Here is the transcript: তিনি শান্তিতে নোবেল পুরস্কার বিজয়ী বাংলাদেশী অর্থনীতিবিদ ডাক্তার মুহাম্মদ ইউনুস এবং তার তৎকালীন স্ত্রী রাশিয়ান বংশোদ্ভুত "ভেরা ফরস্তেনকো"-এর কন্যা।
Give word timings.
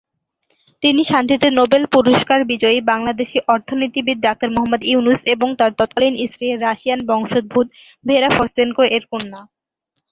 তিনি 0.83 1.01
শান্তিতে 1.03 1.47
নোবেল 1.51 1.83
পুরস্কার 1.93 2.39
বিজয়ী 2.51 2.79
বাংলাদেশী 2.91 3.37
অর্থনীতিবিদ 3.47 4.17
ডাক্তার 4.21 4.49
মুহাম্মদ 4.51 4.81
ইউনুস 4.85 5.19
এবং 5.33 5.47
তার 5.59 5.71
তৎকালীন 5.79 6.15
স্ত্রী 6.25 6.47
রাশিয়ান 6.59 6.99
বংশোদ্ভুত 7.09 7.67
"ভেরা 8.05 8.29
ফরস্তেনকো"-এর 8.35 9.03
কন্যা। 9.11 9.41